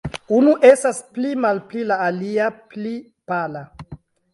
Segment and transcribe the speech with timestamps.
[0.37, 2.99] Unu estas pli malpala; la alia, pli
[3.33, 3.67] pala.